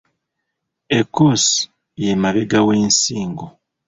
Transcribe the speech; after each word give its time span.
Ekkoosi 0.99 1.59
ye 2.03 2.11
mabega 2.21 2.59
w’ensingo. 2.67 3.45